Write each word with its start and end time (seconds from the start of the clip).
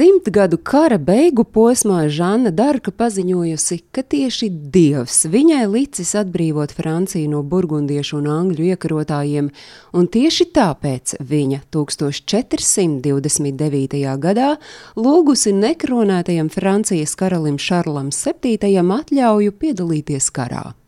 Simtgadu 0.00 0.56
kara 0.64 0.96
beigu 0.96 1.44
posmā 1.44 2.08
Žana 2.08 2.48
Darka 2.56 2.88
paziņojusi, 2.88 3.92
ka 3.92 4.00
tieši 4.00 4.48
Dievs 4.72 5.28
viņai 5.28 5.68
licis 5.68 6.16
atbrīvot 6.16 6.72
Franciju 6.72 7.28
no 7.28 7.44
burgundiešu 7.44 8.16
un 8.22 8.32
angļu 8.32 8.64
iekarotājiem, 8.70 9.52
un 9.92 10.08
tieši 10.16 10.48
tāpēc 10.56 11.20
viņa 11.20 11.68
1429. 11.76 14.00
gadā 14.24 14.56
lūgusi 14.96 15.52
nekronētajam 15.60 16.48
Francijas 16.48 17.12
karalim 17.12 17.60
Šarlam 17.60 18.08
VII 18.08 18.80
atļauju 18.80 19.52
piedalīties 19.52 20.32
karā. 20.32 20.79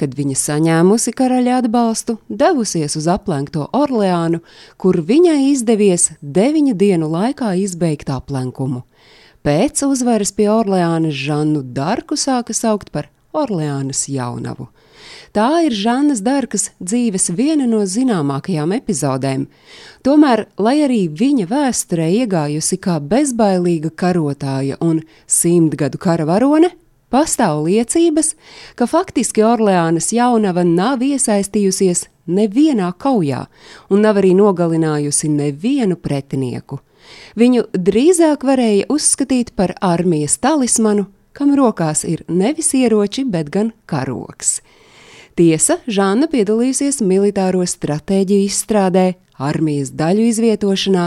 Kad 0.00 0.14
viņa 0.16 0.36
saņēmusi 0.38 1.12
karaļa 1.16 1.60
atbalstu, 1.62 2.18
devusies 2.28 2.96
uz 2.96 3.08
aplenkto 3.10 3.66
Orleānu, 3.76 4.40
kur 4.80 5.00
viņai 5.04 5.50
izdevies 5.50 6.10
deviņu 6.20 6.74
dienu 6.78 7.10
laikā 7.12 7.54
izbeigt 7.60 8.10
aplenkumu. 8.10 8.84
Pēc 9.44 9.84
uzvaras 9.86 10.34
pie 10.36 10.50
Orleānas 10.52 11.16
Žannu 11.16 11.62
Darku 11.76 12.16
sāka 12.20 12.56
saukt 12.56 12.92
par 12.92 13.08
Orleānas 13.32 14.04
jaunavu. 14.10 14.68
Tā 15.32 15.62
ir 15.66 15.74
Žanas 15.76 16.20
Darkas 16.26 16.70
dzīves 16.82 17.30
viena 17.38 17.66
no 17.70 17.84
zināmākajām 17.86 18.74
epizodēm. 18.76 19.46
Tomēr, 20.04 20.44
lai 20.58 20.80
arī 20.84 21.04
viņa 21.08 21.46
vēsturē 21.50 22.08
iegājusi 22.20 22.80
kā 22.82 22.98
bezbailīga 23.00 23.92
karotāja 23.94 24.80
un 24.84 25.04
simtgadu 25.30 26.00
kara 26.02 26.26
varone, 26.28 26.72
Pastāv 27.10 27.64
liecības, 27.66 28.36
ka 28.78 28.86
faktiski 28.86 29.42
Orleānas 29.42 30.12
jaunava 30.14 30.62
nav 30.62 31.02
iesaistījusies 31.02 32.04
nevienā 32.30 32.92
kaujā 33.02 33.46
un 33.90 34.04
nav 34.06 34.20
arī 34.22 34.30
nogalinājusi 34.38 35.30
nevienu 35.34 35.98
pretinieku. 35.98 36.78
Viņu 37.34 37.66
drīzāk 37.74 38.44
varēja 38.46 38.86
uzskatīt 38.94 39.50
par 39.58 39.74
armijas 39.82 40.38
talismanu, 40.38 41.08
kam 41.34 41.56
rokās 41.58 42.04
ir 42.06 42.22
nevis 42.28 42.70
ieroči, 42.78 43.24
bet 43.26 43.50
gan 43.50 43.72
karoks. 43.90 44.60
Tiesa, 45.34 45.80
Žāna 45.90 46.28
piedalīsies 46.30 47.00
militāro 47.02 47.64
stratēģiju 47.66 48.46
izstrādē, 48.46 49.06
armijas 49.40 49.90
daļu 49.96 50.26
izvietošanā 50.30 51.06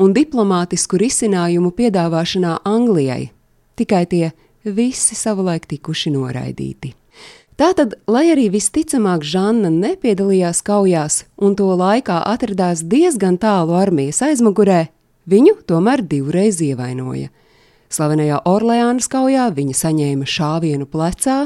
un 0.00 0.14
diplomātisku 0.16 0.98
risinājumu 0.98 1.74
piedāvāšanā 1.76 2.62
Anglijai. 2.64 3.28
Tikai 3.78 4.06
tie 4.10 4.30
visi 4.64 5.16
savulaik 5.16 5.66
tikuši 5.70 6.12
noraidīti. 6.14 6.94
Tātad, 7.54 7.94
lai 8.10 8.32
arī 8.32 8.48
visticamāk 8.50 9.22
Žanna 9.22 9.70
nepiedalījās 9.70 10.58
kaujās 10.66 11.20
un 11.38 11.54
to 11.54 11.68
laikā 11.78 12.16
atradās 12.26 12.82
diezgan 12.82 13.38
tālu 13.38 13.76
armijas 13.78 14.24
aizmugurē, 14.26 14.88
viņu 15.30 15.60
tomēr 15.68 16.02
divreiz 16.02 16.58
ievainoja. 16.64 17.30
Slavenajā 17.94 18.40
Orleānas 18.50 19.06
kaujā 19.06 19.44
viņa 19.54 19.76
saņēma 19.78 20.26
šāvienu 20.26 20.88
plecā, 20.90 21.44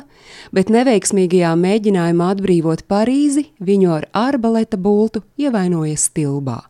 bet 0.55 0.73
neveiksmīgajā 0.73 1.51
mēģinājumā 1.61 2.31
atbrīvot 2.33 2.87
Parīzi 2.89 3.51
viņu 3.61 3.93
ar 3.99 4.09
arbaleta 4.17 4.81
bultu 4.81 5.27
ievainoja 5.37 5.99
stilbā. 6.01 6.63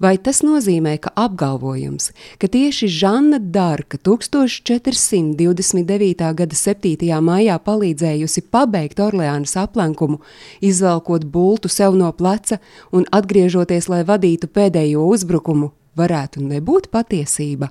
Vai 0.00 0.14
tas 0.16 0.38
nozīmē, 0.40 0.94
ka 0.96 1.12
apgalvojums, 1.12 2.16
ka 2.40 2.48
tieši 2.48 2.88
Žanna 2.88 3.36
Darka 3.36 4.00
1429. 4.00 6.24
gada 6.38 6.56
7. 6.56 7.20
maijā 7.20 7.60
palīdzējusi 7.60 8.40
pabeigt 8.48 8.96
Orleānas 9.04 9.60
aplenkumu, 9.60 10.24
izvelkot 10.64 11.28
bultu 11.28 11.68
sev 11.68 12.00
no 12.00 12.08
pleca 12.16 12.64
un 12.96 13.04
atgriežoties, 13.12 13.92
lai 13.92 14.00
vadītu 14.08 14.48
pēdējo 14.48 15.04
uzbrukumu, 15.04 15.68
varētu 16.00 16.48
nebūt 16.48 16.88
patiesība? 16.88 17.68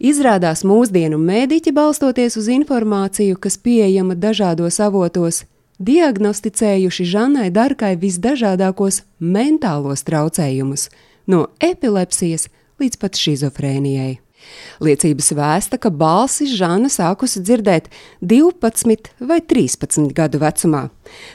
Izrādās 0.00 0.64
mūsdienu 0.64 1.20
mēdīķi 1.20 1.68
balstoties 1.76 2.40
uz 2.40 2.48
informāciju, 2.48 3.36
kas 3.36 3.60
pieejama 3.60 4.16
dažādos 4.16 4.80
avotos, 4.80 5.44
diagnosticējuši 5.82 7.06
Žanai 7.12 7.50
Darkai 7.54 7.94
visdažādākos 8.00 9.02
mentālos 9.18 10.04
traucējumus, 10.06 10.88
no 11.26 11.46
epilepsijas 11.62 12.48
līdz 12.82 13.00
pat 13.02 13.18
šizofrēnijai. 13.18 14.18
Liecības 14.82 15.28
vēsta, 15.38 15.78
ka 15.78 15.90
balsis 15.94 16.50
Žana 16.58 16.90
sākusi 16.90 17.42
dzirdēt 17.44 17.88
12 18.18 19.12
vai 19.22 19.38
13 19.38 20.10
gadu 20.16 20.40
vecumā. 20.42 20.88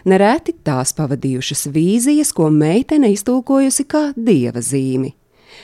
Nereti 0.04 0.56
tās 0.68 0.92
pavadījušas 0.98 1.70
vīzijas, 1.72 2.34
ko 2.36 2.50
meitene 2.52 3.14
iztulkojusi 3.16 3.88
kā 3.88 4.10
dieva 4.18 4.64
zīmi. 4.64 5.14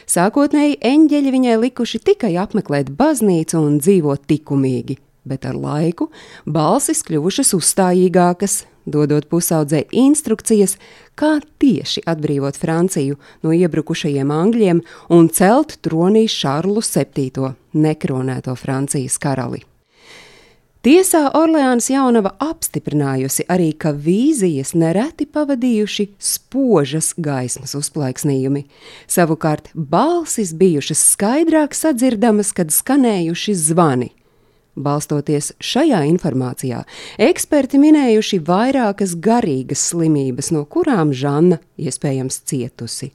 Sākotnēji 0.10 0.80
eņģeļi 0.84 1.34
viņai 1.36 1.58
likuši 1.68 2.00
tikai 2.08 2.34
apmeklēt 2.42 2.92
baznīcu 2.98 3.60
un 3.60 3.80
dzīvot 3.84 4.26
likumīgi, 4.32 4.98
bet 5.28 5.46
ar 5.48 5.60
laiku 5.60 6.10
balsis 6.48 7.04
kļuvušas 7.08 7.54
uzstājīgākas, 7.60 8.64
dodot 8.86 9.28
pusaudzē 9.32 9.84
instrukcijas, 9.92 10.78
kā 11.16 11.40
tieši 11.62 12.06
atbrīvot 12.10 12.58
Franciju 12.60 13.20
no 13.44 13.54
iebrukušajiem 13.56 14.32
angļiem 14.34 14.82
un 15.14 15.30
celt 15.30 15.78
tronī 15.86 16.26
Šarlu 16.30 16.82
VII, 16.84 17.54
nekronēto 17.74 18.56
Francijas 18.60 19.20
karali. 19.22 19.64
Tiesā 20.84 21.30
Orleānas 21.40 21.86
jaunava 21.88 22.34
apstiprinājusi 22.44 23.46
arī, 23.48 23.70
ka 23.72 23.94
vīzijas 23.96 24.74
nereti 24.76 25.24
pavadījuši 25.32 26.10
spožas 26.20 27.14
gaismas 27.16 27.72
uzplaiksnījumi. 27.80 28.66
Savukārt 29.08 29.70
balsis 29.74 30.52
bijušas 30.60 31.06
skaidrāk 31.14 31.72
sadzirdamas, 31.80 32.52
kad 32.52 32.76
skanējuši 32.76 33.56
zvani– 33.70 34.12
Balstoties 34.76 35.52
šajā 35.62 36.00
informācijā, 36.10 36.82
eksperti 37.22 37.78
minējuši 37.78 38.40
vairākas 38.48 39.14
garīgas 39.22 39.84
slimības, 39.92 40.50
no 40.56 40.64
kurām 40.66 41.14
Žanna 41.14 41.60
iespējams 41.78 42.40
cietusi. 42.50 43.12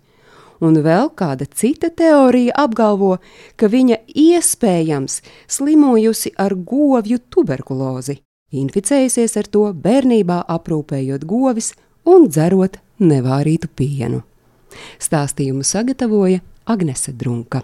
Un 0.63 0.79
vēl 0.83 1.11
kāda 1.19 1.47
cita 1.47 1.91
teorija 1.95 2.55
apgalvo, 2.59 3.17
ka 3.59 3.71
viņa 3.71 4.01
iespējams 4.11 5.21
slimojusi 5.51 6.35
ar 6.39 6.55
govju 6.55 7.21
tuberkulozi, 7.31 8.19
inficējusies 8.55 9.37
ar 9.39 9.51
to 9.51 9.69
bērnībā 9.75 10.41
aprūpējot 10.51 11.27
govis 11.27 11.73
un 12.07 12.27
dzerot 12.31 12.79
nevārītu 12.99 13.71
pienu. 13.75 14.23
Stāstījumu 14.99 15.67
sagatavoja 15.67 16.43
Agnese 16.67 17.15
Drunka. 17.15 17.63